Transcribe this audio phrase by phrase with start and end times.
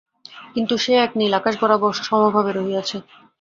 [0.53, 2.97] কিন্তু সেই এক নীল আকাশ বরাবর সমভাবে রহিয়াছে।